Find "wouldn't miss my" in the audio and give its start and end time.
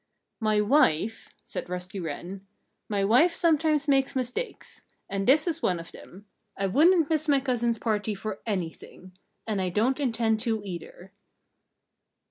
6.65-7.39